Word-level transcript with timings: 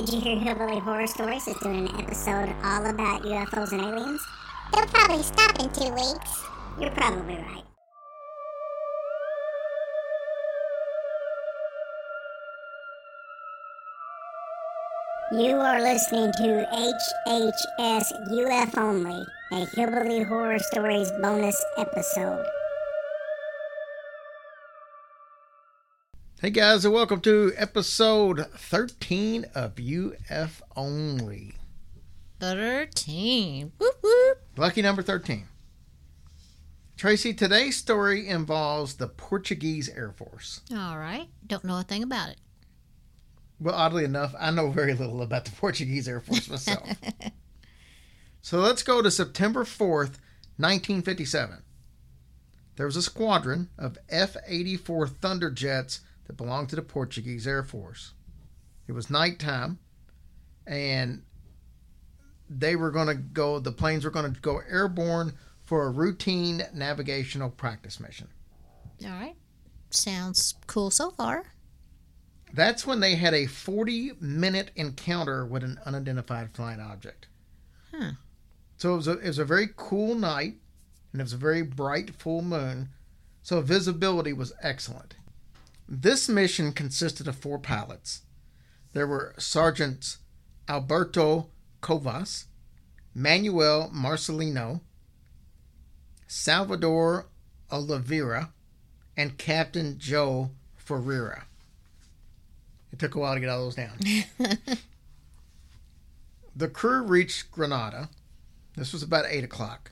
Did 0.00 0.14
you 0.14 0.20
hear 0.22 0.38
Hillbilly 0.38 0.78
Horror 0.78 1.06
Stories 1.06 1.46
is 1.46 1.58
doing 1.58 1.86
an 1.86 2.00
episode 2.00 2.48
all 2.64 2.86
about 2.86 3.20
UFOs 3.20 3.72
and 3.72 3.82
aliens? 3.82 4.26
They'll 4.72 4.86
probably 4.86 5.22
stop 5.22 5.60
in 5.60 5.68
two 5.74 5.92
weeks. 5.92 6.42
You're 6.80 6.90
probably 6.92 7.34
right. 7.34 7.64
You 15.32 15.56
are 15.56 15.82
listening 15.82 16.32
to 16.32 16.66
HHS 17.28 18.12
UF 18.30 18.78
Only, 18.78 19.22
a 19.52 19.66
Hillbilly 19.66 20.22
Horror 20.22 20.60
Stories 20.60 21.12
bonus 21.20 21.62
episode. 21.76 22.46
Hey 26.40 26.48
guys, 26.48 26.86
and 26.86 26.94
welcome 26.94 27.20
to 27.20 27.52
episode 27.54 28.46
13 28.56 29.44
of 29.54 29.78
UF 29.78 30.62
Only. 30.74 31.52
13. 32.40 33.72
Whoop 33.76 33.96
whoop. 34.02 34.38
Lucky 34.56 34.80
number 34.80 35.02
13. 35.02 35.46
Tracy, 36.96 37.34
today's 37.34 37.76
story 37.76 38.26
involves 38.26 38.94
the 38.94 39.06
Portuguese 39.06 39.90
Air 39.90 40.12
Force. 40.12 40.62
All 40.74 40.96
right. 40.96 41.28
Don't 41.46 41.62
know 41.62 41.78
a 41.78 41.82
thing 41.82 42.02
about 42.02 42.30
it. 42.30 42.38
Well, 43.60 43.74
oddly 43.74 44.04
enough, 44.04 44.34
I 44.40 44.50
know 44.50 44.70
very 44.70 44.94
little 44.94 45.20
about 45.20 45.44
the 45.44 45.50
Portuguese 45.60 46.08
Air 46.08 46.20
Force 46.20 46.48
myself. 46.48 46.88
so 48.40 48.60
let's 48.60 48.82
go 48.82 49.02
to 49.02 49.10
September 49.10 49.64
4th, 49.64 50.16
1957. 50.56 51.64
There 52.76 52.86
was 52.86 52.96
a 52.96 53.02
squadron 53.02 53.68
of 53.76 53.98
F 54.08 54.38
84 54.46 55.06
Thunderjets 55.06 56.00
that 56.30 56.36
belonged 56.36 56.68
to 56.68 56.76
the 56.76 56.82
Portuguese 56.82 57.44
Air 57.44 57.64
Force. 57.64 58.14
It 58.86 58.92
was 58.92 59.10
nighttime, 59.10 59.80
and 60.64 61.24
they 62.48 62.76
were 62.76 62.92
going 62.92 63.08
to 63.08 63.16
go, 63.16 63.58
the 63.58 63.72
planes 63.72 64.04
were 64.04 64.12
going 64.12 64.32
to 64.32 64.40
go 64.40 64.60
airborne 64.70 65.32
for 65.64 65.86
a 65.86 65.90
routine 65.90 66.62
navigational 66.72 67.50
practice 67.50 67.98
mission. 67.98 68.28
All 69.04 69.10
right. 69.10 69.34
Sounds 69.90 70.54
cool 70.68 70.92
so 70.92 71.10
far. 71.10 71.46
That's 72.52 72.86
when 72.86 73.00
they 73.00 73.16
had 73.16 73.34
a 73.34 73.46
40 73.46 74.12
minute 74.20 74.70
encounter 74.76 75.44
with 75.44 75.64
an 75.64 75.80
unidentified 75.84 76.50
flying 76.54 76.78
object. 76.78 77.26
Huh. 77.92 78.12
So 78.76 78.92
it 78.92 78.96
was, 78.96 79.08
a, 79.08 79.18
it 79.18 79.26
was 79.26 79.38
a 79.40 79.44
very 79.44 79.68
cool 79.76 80.14
night, 80.14 80.54
and 81.12 81.20
it 81.20 81.24
was 81.24 81.32
a 81.32 81.38
very 81.38 81.62
bright 81.62 82.14
full 82.14 82.42
moon, 82.42 82.90
so 83.42 83.60
visibility 83.60 84.32
was 84.32 84.52
excellent. 84.62 85.16
This 85.92 86.28
mission 86.28 86.70
consisted 86.70 87.26
of 87.26 87.34
four 87.34 87.58
pilots. 87.58 88.22
There 88.92 89.08
were 89.08 89.34
Sergeants 89.38 90.18
Alberto 90.68 91.48
Covas, 91.82 92.44
Manuel 93.12 93.90
Marcelino, 93.92 94.82
Salvador 96.28 97.26
Oliveira, 97.72 98.52
and 99.16 99.36
Captain 99.36 99.98
Joe 99.98 100.52
Ferreira. 100.76 101.46
It 102.92 103.00
took 103.00 103.16
a 103.16 103.18
while 103.18 103.34
to 103.34 103.40
get 103.40 103.48
all 103.48 103.64
those 103.64 103.74
down. 103.74 103.98
the 106.54 106.68
crew 106.68 107.02
reached 107.02 107.50
Granada. 107.50 108.10
This 108.76 108.92
was 108.92 109.02
about 109.02 109.26
8 109.28 109.42
o'clock. 109.42 109.90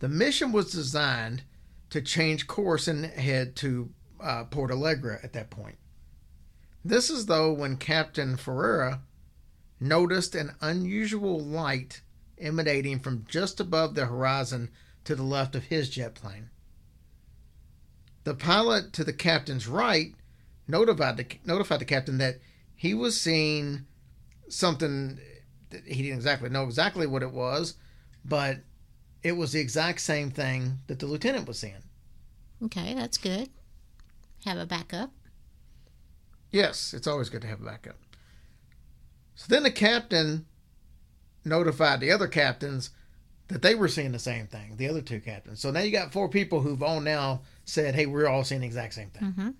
The 0.00 0.08
mission 0.08 0.52
was 0.52 0.70
designed 0.70 1.44
to 1.88 2.02
change 2.02 2.46
course 2.46 2.86
and 2.86 3.06
head 3.06 3.56
to 3.56 3.88
uh, 4.20 4.44
Port 4.44 4.70
at 4.70 5.32
that 5.32 5.50
point. 5.50 5.76
This 6.84 7.10
is 7.10 7.26
though 7.26 7.52
when 7.52 7.76
Captain 7.76 8.36
Ferreira 8.36 9.00
noticed 9.80 10.34
an 10.34 10.54
unusual 10.60 11.38
light 11.38 12.00
emanating 12.40 13.00
from 13.00 13.26
just 13.28 13.60
above 13.60 13.94
the 13.94 14.06
horizon 14.06 14.70
to 15.04 15.14
the 15.14 15.22
left 15.22 15.54
of 15.54 15.64
his 15.64 15.90
jet 15.90 16.14
plane. 16.14 16.50
The 18.24 18.34
pilot 18.34 18.92
to 18.94 19.04
the 19.04 19.12
captain's 19.12 19.66
right 19.66 20.14
notified 20.66 21.16
the, 21.16 21.26
notified 21.44 21.80
the 21.80 21.84
captain 21.84 22.18
that 22.18 22.38
he 22.76 22.94
was 22.94 23.20
seeing 23.20 23.86
something 24.48 25.18
that 25.70 25.86
he 25.86 26.02
didn't 26.02 26.18
exactly 26.18 26.48
know 26.50 26.64
exactly 26.64 27.06
what 27.06 27.22
it 27.22 27.32
was, 27.32 27.74
but 28.24 28.58
it 29.22 29.32
was 29.32 29.52
the 29.52 29.60
exact 29.60 30.00
same 30.00 30.30
thing 30.30 30.78
that 30.86 30.98
the 30.98 31.06
lieutenant 31.06 31.48
was 31.48 31.58
seeing. 31.58 31.82
Okay, 32.62 32.94
that's 32.94 33.18
good. 33.18 33.48
Have 34.44 34.58
a 34.58 34.66
backup. 34.66 35.10
Yes, 36.50 36.94
it's 36.94 37.06
always 37.06 37.28
good 37.28 37.42
to 37.42 37.48
have 37.48 37.60
a 37.60 37.64
backup. 37.64 37.96
So 39.34 39.46
then 39.48 39.62
the 39.62 39.70
captain 39.70 40.46
notified 41.44 42.00
the 42.00 42.10
other 42.10 42.26
captains 42.26 42.90
that 43.48 43.62
they 43.62 43.74
were 43.74 43.88
seeing 43.88 44.12
the 44.12 44.18
same 44.18 44.46
thing, 44.46 44.76
the 44.76 44.88
other 44.88 45.00
two 45.00 45.20
captains. 45.20 45.60
So 45.60 45.70
now 45.70 45.80
you 45.80 45.90
got 45.90 46.12
four 46.12 46.28
people 46.28 46.60
who've 46.60 46.82
all 46.82 47.00
now 47.00 47.42
said, 47.64 47.94
hey, 47.94 48.06
we're 48.06 48.28
all 48.28 48.44
seeing 48.44 48.60
the 48.60 48.66
exact 48.66 48.94
same 48.94 49.10
thing. 49.10 49.22
Mm-hmm. 49.22 49.50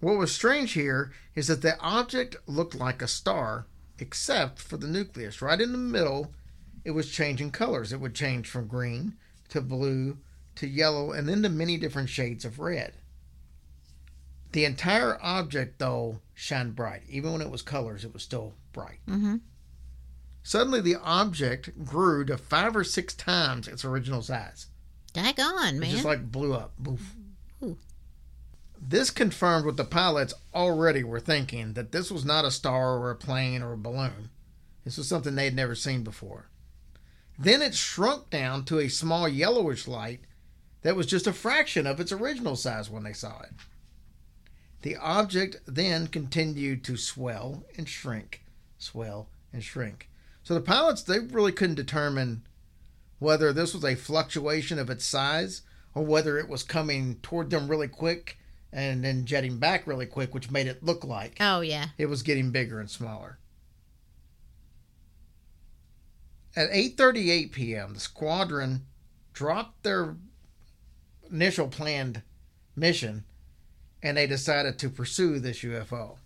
What 0.00 0.18
was 0.18 0.32
strange 0.32 0.72
here 0.72 1.12
is 1.34 1.48
that 1.48 1.62
the 1.62 1.78
object 1.80 2.36
looked 2.46 2.74
like 2.74 3.02
a 3.02 3.08
star, 3.08 3.66
except 3.98 4.60
for 4.60 4.76
the 4.76 4.86
nucleus. 4.86 5.42
Right 5.42 5.60
in 5.60 5.72
the 5.72 5.78
middle, 5.78 6.32
it 6.84 6.92
was 6.92 7.10
changing 7.10 7.50
colors. 7.50 7.92
It 7.92 8.00
would 8.00 8.14
change 8.14 8.48
from 8.48 8.68
green 8.68 9.16
to 9.48 9.60
blue 9.60 10.18
to 10.58 10.68
yellow 10.68 11.12
and 11.12 11.28
then 11.28 11.42
to 11.42 11.48
many 11.48 11.76
different 11.76 12.08
shades 12.08 12.44
of 12.44 12.58
red. 12.58 12.94
The 14.52 14.64
entire 14.64 15.18
object, 15.22 15.78
though, 15.78 16.20
shined 16.34 16.74
bright. 16.74 17.02
Even 17.08 17.32
when 17.32 17.42
it 17.42 17.50
was 17.50 17.62
colors, 17.62 18.04
it 18.04 18.12
was 18.12 18.22
still 18.22 18.54
bright. 18.72 19.00
Mm-hmm. 19.06 19.36
Suddenly, 20.42 20.80
the 20.80 20.96
object 20.96 21.84
grew 21.84 22.24
to 22.24 22.38
five 22.38 22.74
or 22.74 22.84
six 22.84 23.14
times 23.14 23.68
its 23.68 23.84
original 23.84 24.22
size. 24.22 24.68
Daggone, 25.12 25.58
on, 25.58 25.78
man. 25.78 25.90
just 25.90 26.04
like 26.04 26.32
blew 26.32 26.54
up. 26.54 26.72
Boof. 26.78 27.14
This 28.80 29.10
confirmed 29.10 29.66
what 29.66 29.76
the 29.76 29.84
pilots 29.84 30.32
already 30.54 31.02
were 31.02 31.20
thinking 31.20 31.74
that 31.74 31.92
this 31.92 32.10
was 32.10 32.24
not 32.24 32.44
a 32.44 32.50
star 32.50 32.96
or 32.96 33.10
a 33.10 33.16
plane 33.16 33.60
or 33.60 33.72
a 33.72 33.76
balloon. 33.76 34.30
This 34.84 34.96
was 34.96 35.08
something 35.08 35.34
they 35.34 35.46
had 35.46 35.56
never 35.56 35.74
seen 35.74 36.02
before. 36.04 36.48
Then 37.38 37.60
it 37.60 37.74
shrunk 37.74 38.30
down 38.30 38.64
to 38.64 38.78
a 38.78 38.88
small 38.88 39.28
yellowish 39.28 39.86
light 39.86 40.20
that 40.82 40.96
was 40.96 41.06
just 41.06 41.26
a 41.26 41.32
fraction 41.32 41.86
of 41.86 42.00
its 42.00 42.12
original 42.12 42.56
size 42.56 42.88
when 42.90 43.02
they 43.02 43.12
saw 43.12 43.40
it. 43.40 43.52
The 44.82 44.96
object 44.96 45.56
then 45.66 46.06
continued 46.06 46.84
to 46.84 46.96
swell 46.96 47.64
and 47.76 47.88
shrink, 47.88 48.44
swell 48.78 49.28
and 49.52 49.62
shrink. 49.62 50.08
So 50.44 50.54
the 50.54 50.60
pilots, 50.60 51.02
they 51.02 51.18
really 51.18 51.52
couldn't 51.52 51.74
determine 51.74 52.42
whether 53.18 53.52
this 53.52 53.74
was 53.74 53.84
a 53.84 53.96
fluctuation 53.96 54.78
of 54.78 54.88
its 54.88 55.04
size 55.04 55.62
or 55.94 56.04
whether 56.04 56.38
it 56.38 56.48
was 56.48 56.62
coming 56.62 57.16
toward 57.22 57.50
them 57.50 57.68
really 57.68 57.88
quick 57.88 58.38
and 58.72 59.04
then 59.04 59.24
jetting 59.24 59.58
back 59.58 59.86
really 59.86 60.06
quick, 60.06 60.34
which 60.34 60.50
made 60.50 60.66
it 60.66 60.82
look 60.82 61.04
like 61.04 61.36
oh, 61.40 61.60
yeah. 61.60 61.86
it 61.96 62.06
was 62.06 62.22
getting 62.22 62.50
bigger 62.50 62.78
and 62.78 62.90
smaller. 62.90 63.38
At 66.54 66.70
8:38 66.70 67.52
p.m., 67.52 67.94
the 67.94 68.00
squadron 68.00 68.86
dropped 69.32 69.82
their 69.82 70.16
initial 71.30 71.68
planned 71.68 72.22
mission 72.76 73.24
and 74.02 74.16
they 74.16 74.26
decided 74.26 74.78
to 74.78 74.88
pursue 74.88 75.38
this 75.38 75.60
UFO. 75.60 76.16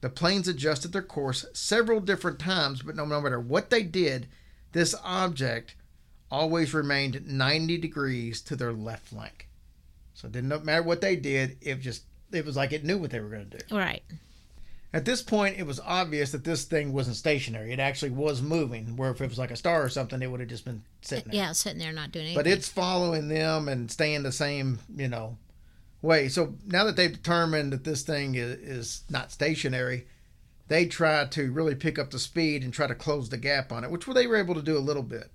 The 0.00 0.10
planes 0.10 0.48
adjusted 0.48 0.92
their 0.92 1.02
course 1.02 1.46
several 1.52 2.00
different 2.00 2.38
times, 2.38 2.82
but 2.82 2.96
no 2.96 3.06
matter 3.06 3.40
what 3.40 3.70
they 3.70 3.82
did, 3.82 4.26
this 4.72 4.94
object 5.04 5.76
always 6.30 6.74
remained 6.74 7.26
90 7.26 7.78
degrees 7.78 8.40
to 8.42 8.56
their 8.56 8.72
left 8.72 9.08
flank. 9.08 9.48
So 10.14 10.26
it 10.26 10.32
didn't 10.32 10.64
matter 10.64 10.82
what 10.82 11.00
they 11.00 11.16
did, 11.16 11.56
it 11.60 11.80
just 11.80 12.04
it 12.32 12.44
was 12.44 12.56
like 12.56 12.72
it 12.72 12.84
knew 12.84 12.98
what 12.98 13.10
they 13.10 13.20
were 13.20 13.28
going 13.28 13.50
to 13.50 13.58
do. 13.58 13.76
Right. 13.76 14.02
At 14.94 15.06
this 15.06 15.22
point, 15.22 15.56
it 15.58 15.66
was 15.66 15.80
obvious 15.80 16.32
that 16.32 16.44
this 16.44 16.64
thing 16.64 16.92
wasn't 16.92 17.16
stationary. 17.16 17.72
It 17.72 17.80
actually 17.80 18.10
was 18.10 18.42
moving. 18.42 18.96
Where 18.96 19.10
if 19.10 19.22
it 19.22 19.28
was 19.28 19.38
like 19.38 19.50
a 19.50 19.56
star 19.56 19.82
or 19.82 19.88
something, 19.88 20.20
it 20.20 20.30
would 20.30 20.40
have 20.40 20.50
just 20.50 20.66
been 20.66 20.82
sitting 21.00 21.30
there. 21.30 21.40
Yeah, 21.40 21.52
sitting 21.52 21.78
there 21.78 21.92
not 21.92 22.12
doing 22.12 22.26
anything. 22.26 22.42
But 22.42 22.50
it's 22.50 22.68
following 22.68 23.28
them 23.28 23.68
and 23.68 23.90
staying 23.90 24.22
the 24.22 24.32
same, 24.32 24.80
you 24.94 25.08
know, 25.08 25.38
way. 26.02 26.28
So 26.28 26.54
now 26.66 26.84
that 26.84 26.96
they've 26.96 27.12
determined 27.12 27.72
that 27.72 27.84
this 27.84 28.02
thing 28.02 28.34
is, 28.34 28.58
is 28.58 29.04
not 29.08 29.32
stationary, 29.32 30.06
they 30.68 30.84
try 30.84 31.24
to 31.24 31.52
really 31.52 31.74
pick 31.74 31.98
up 31.98 32.10
the 32.10 32.18
speed 32.18 32.62
and 32.62 32.72
try 32.72 32.86
to 32.86 32.94
close 32.94 33.30
the 33.30 33.38
gap 33.38 33.72
on 33.72 33.84
it, 33.84 33.90
which 33.90 34.04
they 34.04 34.26
were 34.26 34.36
able 34.36 34.54
to 34.54 34.62
do 34.62 34.76
a 34.76 34.78
little 34.78 35.02
bit. 35.02 35.30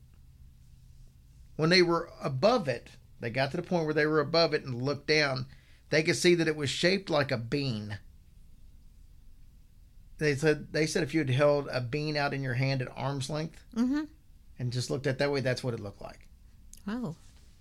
When 1.55 1.71
they 1.71 1.81
were 1.81 2.11
above 2.21 2.67
it, 2.67 2.89
they 3.19 3.31
got 3.31 3.51
to 3.51 3.57
the 3.57 3.63
point 3.63 3.85
where 3.85 3.93
they 3.93 4.05
were 4.05 4.19
above 4.19 4.53
it 4.53 4.63
and 4.63 4.83
looked 4.83 5.07
down, 5.07 5.47
they 5.89 6.03
could 6.03 6.15
see 6.15 6.35
that 6.35 6.47
it 6.47 6.55
was 6.55 6.69
shaped 6.69 7.09
like 7.09 7.31
a 7.31 7.37
bean. 7.37 7.97
They 10.19 10.35
said 10.35 10.71
they 10.73 10.85
said 10.87 11.03
if 11.03 11.13
you 11.13 11.19
had 11.19 11.29
held 11.29 11.67
a 11.71 11.79
bean 11.81 12.17
out 12.17 12.33
in 12.33 12.41
your 12.43 12.55
hand 12.55 12.81
at 12.81 12.87
arm's 12.95 13.29
length 13.29 13.63
Mm-hmm. 13.75 14.03
and 14.59 14.73
just 14.73 14.89
looked 14.89 15.05
at 15.07 15.19
that 15.19 15.31
way, 15.31 15.41
that's 15.41 15.63
what 15.63 15.73
it 15.73 15.79
looked 15.79 16.01
like. 16.01 16.27
Oh. 16.87 17.15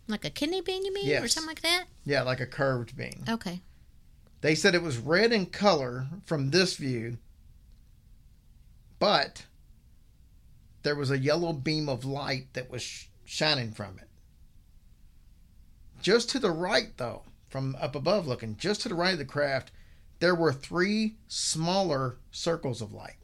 Like 0.08 0.24
a 0.24 0.30
kidney 0.30 0.60
bean, 0.60 0.84
you 0.84 0.94
mean? 0.94 1.10
Or 1.16 1.28
something 1.28 1.48
like 1.48 1.62
that? 1.62 1.84
Yeah, 2.04 2.22
like 2.22 2.40
a 2.40 2.46
curved 2.46 2.96
bean. 2.96 3.24
Okay. 3.28 3.60
They 4.40 4.54
said 4.54 4.74
it 4.74 4.82
was 4.82 4.98
red 4.98 5.32
in 5.32 5.46
color 5.46 6.06
from 6.24 6.50
this 6.50 6.76
view, 6.76 7.18
but 8.98 9.44
there 10.82 10.94
was 10.94 11.10
a 11.10 11.18
yellow 11.18 11.52
beam 11.52 11.88
of 11.88 12.04
light 12.04 12.46
that 12.52 12.70
was 12.70 12.82
sh- 12.82 13.06
shining 13.24 13.72
from 13.72 13.98
it. 13.98 14.08
Just 16.00 16.30
to 16.30 16.38
the 16.38 16.50
right, 16.52 16.96
though, 16.96 17.22
from 17.48 17.76
up 17.80 17.96
above 17.96 18.26
looking, 18.28 18.56
just 18.56 18.82
to 18.82 18.88
the 18.88 18.94
right 18.94 19.14
of 19.14 19.18
the 19.18 19.24
craft, 19.24 19.72
there 20.18 20.34
were 20.34 20.52
three 20.52 21.16
smaller 21.28 22.18
circles 22.30 22.80
of 22.80 22.92
light. 22.92 23.16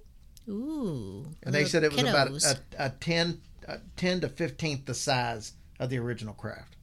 Ooh. 0.49 1.27
And 1.43 1.55
they 1.55 1.65
said 1.65 1.85
it 1.85 1.93
was 1.93 2.03
about 2.03 2.29
kiddos. 2.29 2.59
a, 2.79 2.87
a 2.87 2.91
10, 2.91 3.41
a 3.69 3.79
10 3.97 4.21
to 4.23 4.29
15th 4.29 4.87
the 4.87 4.95
size 4.95 5.53
of 5.79 5.91
the 5.91 5.99
original 5.99 6.35
craft. 6.35 6.77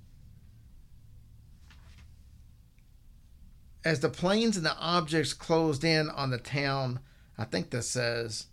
As 3.86 4.00
the 4.00 4.10
planes 4.10 4.58
and 4.58 4.66
the 4.66 4.76
objects 4.78 5.34
closed 5.34 5.84
in 5.84 6.10
on 6.10 6.32
the 6.32 6.38
town, 6.38 7.00
I 7.38 7.46
think 7.46 7.70
this 7.70 7.90
says 7.90 8.48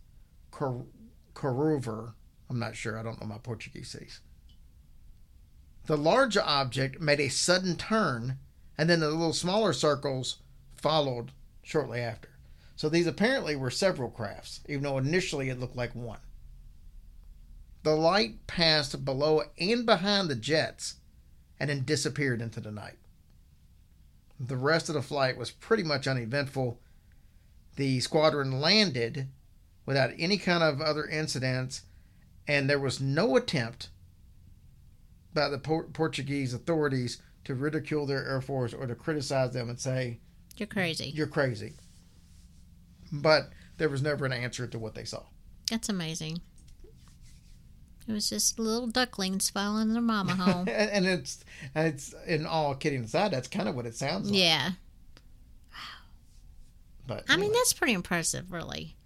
Coruver. 0.53 2.15
I'm 2.49 2.59
not 2.59 2.77
sure. 2.77 2.99
I 2.99 3.03
don't 3.03 3.21
know 3.21 3.27
my 3.27 3.39
Portuguese. 3.39 4.21
The 5.87 5.97
larger 5.97 6.43
object 6.45 7.01
made 7.01 7.21
a 7.21 7.29
sudden 7.29 7.77
turn, 7.77 8.39
and 8.79 8.89
then 8.89 9.01
the 9.01 9.11
little 9.11 9.33
smaller 9.33 9.73
circles 9.73 10.39
followed 10.77 11.33
shortly 11.67 12.01
after. 12.01 12.29
So 12.77 12.89
these 12.89 13.09
apparently 13.09 13.57
were 13.57 13.71
several 13.71 14.09
crafts, 14.09 14.61
even 14.69 14.85
though 14.85 14.99
initially 14.99 15.51
it 15.51 15.59
looked 15.59 15.75
like 15.75 15.97
one. 15.97 16.21
The 17.83 17.97
light 17.97 18.47
passed 18.47 19.05
below 19.05 19.43
and 19.59 19.85
behind 19.85 20.29
the 20.29 20.37
jets 20.37 20.97
and 21.59 21.69
then 21.69 21.85
disappeared 21.85 22.41
into 22.41 22.61
the 22.61 22.71
night. 22.71 22.99
The 24.39 24.57
rest 24.57 24.89
of 24.89 24.95
the 24.95 25.03
flight 25.03 25.37
was 25.37 25.51
pretty 25.51 25.83
much 25.83 26.07
uneventful. 26.07 26.79
The 27.75 27.99
squadron 27.99 28.61
landed 28.61 29.27
without 29.87 30.13
any 30.19 30.39
kind 30.39 30.63
of 30.63 30.81
other 30.81 31.07
incidents, 31.07 31.83
and 32.47 32.71
there 32.71 32.79
was 32.79 33.01
no 33.01 33.37
attempt 33.37 33.89
by 35.35 35.49
the 35.49 35.59
Por- 35.59 35.85
Portuguese 35.85 36.55
authorities 36.55 37.21
to 37.45 37.55
ridicule 37.55 38.07
their 38.07 38.25
air 38.25 38.41
force 38.41 38.73
or 38.73 38.87
to 38.87 38.95
criticize 38.95 39.53
them 39.53 39.69
and 39.69 39.81
say, 39.81 40.21
You're 40.57 40.67
crazy. 40.67 41.11
You're 41.15 41.27
crazy. 41.27 41.75
But 43.13 43.51
there 43.79 43.89
was 43.89 44.03
never 44.03 44.27
an 44.27 44.33
answer 44.33 44.67
to 44.67 44.79
what 44.79 44.95
they 44.95 45.05
saw. 45.05 45.23
That's 45.71 45.89
amazing. 45.89 46.41
It 48.09 48.13
was 48.13 48.31
just 48.31 48.59
little 48.59 48.87
ducklings 48.87 49.51
following 49.51 49.93
their 49.93 50.03
mama 50.03 50.35
home. 50.37 50.69
and, 50.69 51.07
it's 51.07 51.45
and 51.75 51.89
it's 51.89 52.15
in 52.27 52.47
all 52.47 52.75
kidding 52.75 53.05
aside, 53.05 53.33
that's 53.33 53.49
kind 53.49 53.69
of 53.69 53.75
what 53.75 53.87
it 53.87 53.97
sounds 53.97 54.31
like. 54.31 54.39
yeah. 54.39 54.71
Wow. 55.73 55.79
But 57.07 57.25
I 57.29 57.37
mean, 57.37 57.53
that's 57.53 57.73
pretty 57.73 57.95
impressive, 57.95 58.53
really. 58.53 58.97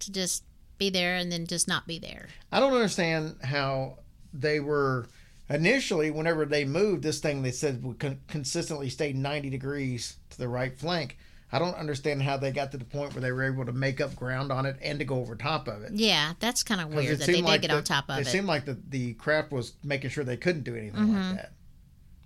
To 0.00 0.12
just 0.12 0.44
be 0.78 0.90
there 0.90 1.16
and 1.16 1.30
then 1.30 1.46
just 1.46 1.68
not 1.68 1.86
be 1.86 1.98
there. 1.98 2.28
I 2.50 2.60
don't 2.60 2.72
understand 2.72 3.36
how 3.42 3.98
they 4.32 4.60
were 4.60 5.08
initially 5.50 6.10
whenever 6.10 6.44
they 6.44 6.64
moved 6.64 7.02
this 7.02 7.20
thing 7.20 7.42
they 7.42 7.50
said 7.50 7.82
would 7.82 7.98
con- 7.98 8.20
consistently 8.28 8.90
stay 8.90 9.12
90 9.12 9.50
degrees 9.50 10.16
to 10.30 10.38
the 10.38 10.48
right 10.48 10.78
flank. 10.78 11.16
I 11.50 11.58
don't 11.58 11.76
understand 11.76 12.22
how 12.22 12.36
they 12.36 12.50
got 12.52 12.72
to 12.72 12.76
the 12.78 12.84
point 12.84 13.14
where 13.14 13.22
they 13.22 13.32
were 13.32 13.44
able 13.44 13.64
to 13.64 13.72
make 13.72 14.02
up 14.02 14.14
ground 14.14 14.52
on 14.52 14.66
it 14.66 14.76
and 14.82 14.98
to 14.98 15.04
go 15.06 15.16
over 15.16 15.34
top 15.34 15.66
of 15.66 15.82
it. 15.82 15.92
Yeah, 15.94 16.34
that's 16.40 16.62
kind 16.62 16.80
of 16.82 16.88
weird 16.92 17.18
that 17.20 17.26
they 17.26 17.36
did 17.36 17.44
like 17.44 17.62
get 17.62 17.70
the- 17.70 17.76
on 17.78 17.84
top 17.84 18.04
of 18.10 18.18
it. 18.18 18.20
it. 18.20 18.24
Mm-hmm. 18.24 18.30
seemed 18.32 18.46
like 18.46 18.66
the, 18.66 18.78
the 18.90 19.14
craft 19.14 19.50
was 19.50 19.72
making 19.82 20.10
sure 20.10 20.24
they 20.24 20.36
couldn't 20.36 20.64
do 20.64 20.76
anything 20.76 21.14
like 21.14 21.36
that. 21.36 21.52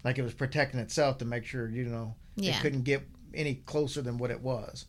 Like 0.03 0.19
it 0.19 0.23
was 0.23 0.35
protecting 0.35 0.81
itself 0.81 1.19
to 1.19 1.25
make 1.25 1.45
sure, 1.45 1.69
you 1.71 1.85
know, 1.85 2.17
Yeah. 2.35 2.59
it 2.59 2.63
couldn't 2.63 2.83
get 2.83 3.07
any 3.33 3.55
closer 3.55 4.03
than 4.03 4.19
what 4.19 4.33
it 4.33 4.41
was. 4.41 4.87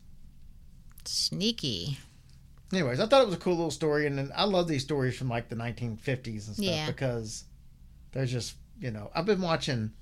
Sneaky. 1.04 1.98
Anyways, 2.72 2.98
I 2.98 3.06
thought 3.06 3.22
it 3.22 3.26
was 3.26 3.36
a 3.36 3.38
cool 3.38 3.54
little 3.54 3.70
story, 3.70 4.06
and 4.06 4.18
then 4.18 4.32
I 4.34 4.44
love 4.44 4.66
these 4.66 4.82
stories 4.82 5.16
from 5.16 5.28
like 5.28 5.48
the 5.48 5.54
1950s 5.56 6.46
and 6.48 6.56
stuff 6.56 6.58
Yeah. 6.58 6.86
because 6.86 7.44
there's 8.14 8.32
just 8.32 8.56
you 8.80 8.90
know 8.90 9.10
I've 9.14 9.26
been 9.26 9.42
watching 9.42 9.92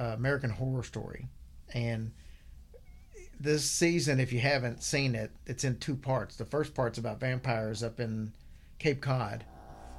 uh, 0.00 0.14
American 0.16 0.50
Horror 0.50 0.82
Story, 0.82 1.28
and 1.74 2.12
this 3.38 3.68
season, 3.68 4.20
if 4.20 4.32
you 4.32 4.40
haven't 4.40 4.82
seen 4.82 5.14
it, 5.14 5.32
it's 5.46 5.64
in 5.64 5.78
two 5.78 5.96
parts. 5.96 6.36
The 6.36 6.44
first 6.44 6.74
part's 6.74 6.98
about 6.98 7.20
vampires 7.20 7.82
up 7.82 8.00
in 8.00 8.32
Cape 8.78 9.02
Cod, 9.02 9.44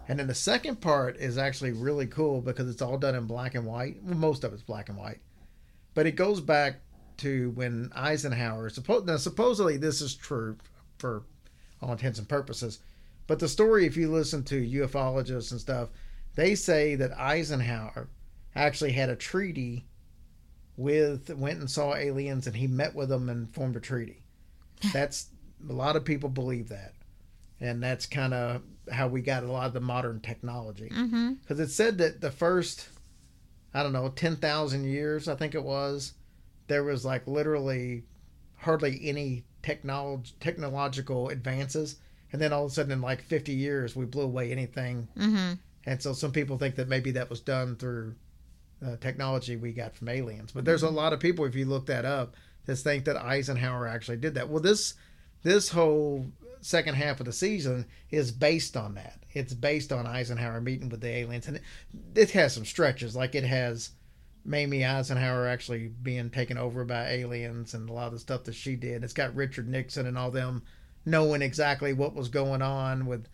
and 0.08 0.18
then 0.18 0.28
the 0.28 0.34
second 0.34 0.82
part 0.82 1.18
is 1.18 1.38
actually 1.38 1.74
really 1.74 2.08
cool 2.08 2.42
because 2.42 2.70
it's 2.70 2.82
all 2.82 2.98
done 2.98 3.16
in 3.16 3.28
black 3.28 3.56
and 3.56 3.66
white. 3.66 3.98
Well, 4.02 4.16
most 4.16 4.44
of 4.44 4.54
it's 4.54 4.64
black 4.64 4.90
and 4.90 4.98
white, 4.98 5.20
but 5.94 6.08
it 6.08 6.14
goes 6.14 6.42
back 6.42 6.80
to 7.18 7.52
when 7.52 7.92
Eisenhower. 7.94 8.72
Now, 9.06 9.18
supposedly 9.18 9.78
this 9.78 10.02
is 10.02 10.16
true 10.16 10.58
for 10.98 11.24
all 11.82 11.92
intents 11.92 12.20
and 12.20 12.28
purposes, 12.28 12.80
but 13.28 13.40
the 13.40 13.50
story, 13.50 13.86
if 13.86 13.98
you 13.98 14.10
listen 14.10 14.44
to 14.46 14.62
ufologists 14.62 15.52
and 15.52 15.60
stuff, 15.60 15.90
they 16.36 16.56
say 16.56 16.96
that 16.96 17.18
Eisenhower 17.18 18.08
actually 18.56 18.92
had 18.94 19.10
a 19.10 19.16
treaty 19.16 19.86
with 20.78 21.30
went 21.36 21.60
and 21.60 21.70
saw 21.70 21.96
aliens 21.96 22.48
and 22.48 22.56
he 22.56 22.68
met 22.68 22.94
with 22.96 23.10
them 23.10 23.30
and 23.30 23.54
formed 23.54 23.76
a 23.76 23.80
treaty. 23.80 24.24
That's 24.94 25.28
a 25.70 25.74
lot 25.74 25.96
of 25.96 26.04
people 26.06 26.30
believe 26.30 26.70
that, 26.70 26.94
and 27.60 27.82
that's 27.82 28.06
kind 28.06 28.34
of 28.34 28.62
how 28.92 29.08
we 29.08 29.22
got 29.22 29.44
a 29.44 29.52
lot 29.52 29.66
of 29.68 29.74
the 29.74 29.80
modern 29.80 30.20
technology 30.20 30.90
Mm-hmm. 30.90 31.34
because 31.34 31.60
it 31.60 31.70
said 31.70 31.98
that 32.00 32.22
the 32.22 32.30
first 32.30 32.88
i 33.74 33.82
don't 33.82 33.94
know 33.94 34.10
10,000 34.10 34.84
years 34.84 35.28
i 35.28 35.34
think 35.34 35.56
it 35.56 35.64
was 35.64 36.14
there 36.68 36.84
was 36.84 37.04
like 37.04 37.26
literally 37.26 38.04
hardly 38.58 39.00
any 39.04 39.44
technology 39.64 40.34
technological 40.40 41.30
advances 41.30 41.96
and 42.32 42.40
then 42.40 42.54
all 42.54 42.66
of 42.66 42.72
a 42.72 42.74
sudden 42.76 42.92
in 42.92 43.02
like 43.02 43.24
50 43.24 43.54
years 43.54 43.96
we 43.96 44.06
blew 44.06 44.24
away 44.24 44.52
anything 44.52 45.08
Mm-hmm. 45.18 45.54
And 45.86 46.02
so 46.02 46.14
some 46.14 46.32
people 46.32 46.58
think 46.58 46.76
that 46.76 46.88
maybe 46.88 47.12
that 47.12 47.30
was 47.30 47.40
done 47.40 47.76
through 47.76 48.16
uh, 48.86 48.98
technology 48.98 49.56
we 49.56 49.72
got 49.72 49.96
from 49.96 50.10
aliens 50.10 50.52
but 50.52 50.66
there's 50.66 50.84
a 50.84 50.90
lot 50.90 51.14
of 51.14 51.20
people 51.20 51.46
if 51.46 51.56
you 51.56 51.66
look 51.66 51.86
that 51.86 52.06
up 52.06 52.36
that 52.66 52.76
think 52.76 53.06
that 53.06 53.18
eisenhower 53.18 53.88
actually 53.88 54.18
did 54.18 54.36
that 54.36 54.50
well 54.50 54.62
this 54.62 54.96
this 55.44 55.70
whole 55.70 56.26
second 56.66 56.96
half 56.96 57.20
of 57.20 57.28
the 57.28 57.32
season 57.32 57.86
is 58.10 58.32
based 58.32 58.76
on 58.76 58.96
that. 58.96 59.20
It's 59.34 59.54
based 59.54 59.94
on 59.94 60.08
Eisenhower 60.08 60.60
meeting 60.60 60.90
with 60.90 61.02
the 61.02 61.10
aliens, 61.10 61.48
and 61.48 61.58
it, 61.58 61.64
it 62.16 62.32
has 62.32 62.54
some 62.54 62.66
stretches. 62.66 63.16
Like 63.16 63.36
it 63.36 63.44
has 63.44 63.92
Mamie 64.44 64.84
Eisenhower 64.84 65.48
actually 65.48 65.90
being 66.02 66.32
taken 66.32 66.58
over 66.58 66.84
by 66.84 67.10
aliens, 67.10 67.76
and 67.76 67.88
a 67.88 67.94
lot 67.94 68.08
of 68.08 68.14
the 68.14 68.20
stuff 68.20 68.46
that 68.46 68.56
she 68.56 68.76
did. 68.76 69.04
It's 69.04 69.14
got 69.14 69.36
Richard 69.36 69.70
Nixon 69.70 70.08
and 70.08 70.18
all 70.18 70.32
them 70.32 70.64
knowing 71.06 71.44
exactly 71.44 71.94
what 71.94 72.16
was 72.16 72.30
going 72.30 72.64
on 72.64 73.06
with 73.06 73.28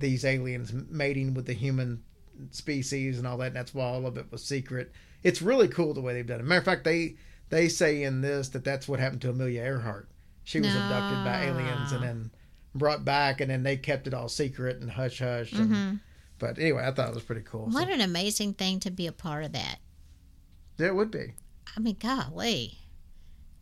these 0.00 0.24
aliens 0.24 0.72
mating 0.90 1.34
with 1.34 1.46
the 1.46 1.52
human 1.52 2.02
species 2.50 3.18
and 3.18 3.26
all 3.26 3.36
that. 3.38 3.48
And 3.48 3.56
that's 3.56 3.74
why 3.74 3.84
all 3.84 4.06
of 4.06 4.16
it 4.16 4.30
was 4.32 4.42
secret. 4.42 4.92
It's 5.22 5.42
really 5.42 5.68
cool 5.68 5.94
the 5.94 6.00
way 6.00 6.14
they've 6.14 6.26
done 6.26 6.40
it. 6.40 6.44
Matter 6.44 6.58
of 6.58 6.64
fact, 6.64 6.84
they 6.84 7.16
they 7.50 7.68
say 7.68 8.02
in 8.02 8.20
this 8.20 8.48
that 8.50 8.64
that's 8.64 8.88
what 8.88 8.98
happened 9.00 9.20
to 9.22 9.30
Amelia 9.30 9.62
Earhart. 9.62 10.08
She 10.44 10.58
was 10.60 10.74
abducted 10.74 11.24
by 11.24 11.44
aliens 11.44 11.92
and 11.92 12.02
then 12.02 12.30
brought 12.74 13.04
back, 13.04 13.40
and 13.40 13.50
then 13.50 13.62
they 13.62 13.76
kept 13.76 14.06
it 14.06 14.14
all 14.14 14.28
secret 14.28 14.80
and 14.80 14.90
hush 14.90 15.18
hush. 15.18 15.52
Mm-hmm. 15.52 15.96
But 16.38 16.58
anyway, 16.58 16.84
I 16.86 16.92
thought 16.92 17.10
it 17.10 17.14
was 17.14 17.22
pretty 17.24 17.42
cool. 17.42 17.70
So- 17.70 17.78
What 17.78 17.90
an 17.90 18.00
amazing 18.00 18.54
thing 18.54 18.80
to 18.80 18.90
be 18.90 19.06
a 19.06 19.12
part 19.12 19.44
of 19.44 19.52
that. 19.52 19.78
yeah, 20.78 20.86
it 20.86 20.94
would 20.94 21.10
be. 21.10 21.34
I 21.76 21.80
mean, 21.80 21.96
golly. 22.00 22.78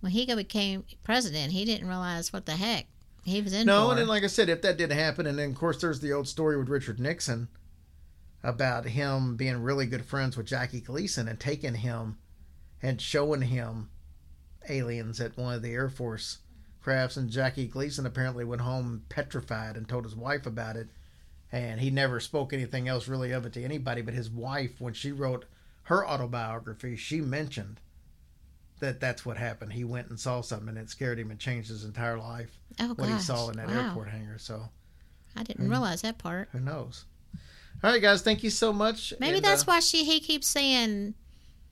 When 0.01 0.13
he 0.13 0.33
became 0.33 0.85
president, 1.03 1.53
he 1.53 1.65
didn't 1.65 1.89
realize 1.89 2.33
what 2.33 2.47
the 2.47 2.53
heck 2.53 2.87
he 3.29 3.43
was 3.43 3.53
in 3.53 3.67
No, 3.67 3.87
for. 3.87 3.91
and 3.93 4.01
then 4.01 4.09
like 4.09 4.25
I 4.25 4.29
said, 4.29 4.49
if 4.49 4.63
that 4.63 4.79
did 4.79 4.93
happen, 4.93 5.27
and 5.27 5.39
then 5.39 5.51
of 5.51 5.57
course 5.57 5.81
there's 5.81 6.01
the 6.01 6.13
old 6.13 6.29
story 6.29 6.57
with 6.57 6.69
Richard 6.69 6.99
Nixon 6.99 7.49
about 8.43 8.87
him 8.87 9.37
being 9.37 9.63
really 9.63 9.87
good 9.87 10.05
friends 10.05 10.37
with 10.37 10.47
Jackie 10.47 10.81
Gleason 10.81 11.29
and 11.29 11.39
taking 11.39 11.75
him 11.77 12.19
and 12.83 13.01
showing 13.01 13.43
him 13.43 13.91
aliens 14.69 15.21
at 15.21 15.37
one 15.37 15.55
of 15.55 15.63
the 15.63 15.73
Air 15.73 15.89
Force 15.89 16.39
crafts, 16.81 17.17
and 17.17 17.29
Jackie 17.31 17.67
Gleason 17.67 18.07
apparently 18.07 18.45
went 18.45 18.63
home 18.63 19.05
petrified 19.09 19.77
and 19.77 19.89
told 19.89 20.05
his 20.05 20.15
wife 20.17 20.47
about 20.47 20.77
it, 20.77 20.89
and 21.51 21.81
he 21.81 21.91
never 21.91 22.21
spoke 22.21 22.53
anything 22.53 22.89
else 22.89 23.09
really 23.09 23.33
of 23.33 23.45
it 23.45 23.53
to 23.55 23.63
anybody. 23.65 24.01
But 24.03 24.15
his 24.15 24.31
wife, 24.31 24.81
when 24.81 24.95
she 24.95 25.13
wrote 25.13 25.45
her 25.85 26.07
autobiography, 26.07 26.97
she 26.97 27.21
mentioned 27.21 27.81
that 28.81 29.01
that's 29.01 29.25
what 29.27 29.37
happened. 29.37 29.73
He 29.73 29.85
went 29.85 30.09
and 30.09 30.19
saw 30.19 30.41
something, 30.41 30.69
and 30.69 30.79
it 30.79 30.91
scared 30.91 31.19
him 31.19 31.31
and 31.31 31.39
changed 31.39 31.69
his 31.69 31.85
entire 31.85 32.19
life 32.19 32.51
oh, 32.81 32.95
what 32.95 33.09
he 33.09 33.19
saw 33.19 33.49
in 33.49 33.57
that 33.57 33.69
wow. 33.69 33.89
airport 33.89 34.09
hangar. 34.09 34.39
So 34.39 34.63
I 35.37 35.43
didn't 35.43 35.69
realize 35.69 36.03
that 36.03 36.19
part. 36.19 36.49
who 36.53 36.61
knows? 36.61 37.05
All 37.83 37.93
right, 37.93 38.03
guys, 38.03 38.23
thank 38.23 38.43
you 38.43 38.51
so 38.51 38.73
much. 38.73 39.15
Maybe 39.21 39.37
And, 39.37 39.45
that's 39.45 39.63
uh, 39.63 39.67
why 39.67 39.81
she 39.81 40.05
he 40.05 40.19
keeps 40.19 40.49
saying 40.49 41.15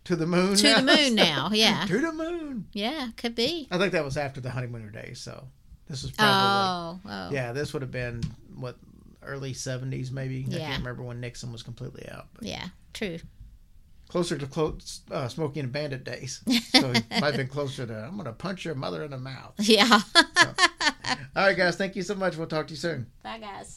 to 0.04 0.14
the 0.14 0.26
moon. 0.26 0.54
to 0.56 0.75
the 0.75 0.82
moon 0.82 1.14
now. 1.16 1.50
Yeah. 1.52 1.84
to 1.86 1.98
the 1.98 2.12
moon. 2.12 2.66
Yeah, 2.72 3.08
could 3.16 3.34
be. 3.34 3.66
I 3.70 3.78
think 3.78 3.92
that 3.92 4.04
was 4.04 4.16
after 4.16 4.40
the 4.40 4.50
honeymooner 4.50 4.90
days. 4.90 5.18
So 5.20 5.48
this 5.88 6.04
is 6.04 6.12
probably 6.12 7.02
Oh, 7.10 7.10
oh. 7.10 7.30
yeah. 7.32 7.52
This 7.52 7.72
would 7.72 7.82
have 7.82 7.90
been 7.90 8.22
what 8.54 8.76
early 9.22 9.52
seventies 9.52 10.12
maybe. 10.12 10.44
Yeah. 10.46 10.58
I 10.58 10.60
can't 10.60 10.78
remember 10.78 11.02
when 11.02 11.20
Nixon 11.20 11.50
was 11.50 11.64
completely 11.64 12.08
out. 12.08 12.26
But 12.34 12.44
Yeah, 12.44 12.68
true. 12.94 13.18
Closer 14.08 14.38
to 14.38 14.46
close, 14.46 15.00
uh, 15.10 15.26
Smokey 15.28 15.60
and 15.60 15.72
Bandit 15.72 16.04
days. 16.04 16.40
So 16.70 16.92
he 16.92 17.02
might 17.20 17.25
have 17.25 17.36
been 17.36 17.48
closer 17.48 17.86
to, 17.86 18.04
I'm 18.04 18.12
going 18.12 18.26
to 18.26 18.32
punch 18.32 18.64
your 18.64 18.76
mother 18.76 19.02
in 19.02 19.10
the 19.10 19.18
mouth. 19.18 19.54
Yeah. 19.58 20.00
All 21.36 21.46
right, 21.46 21.56
guys. 21.56 21.76
Thank 21.76 21.96
you 21.96 22.02
so 22.02 22.14
much. 22.14 22.36
We'll 22.36 22.46
talk 22.46 22.68
to 22.68 22.72
you 22.72 22.78
soon. 22.78 23.06
Bye, 23.22 23.38
guys. 23.38 23.75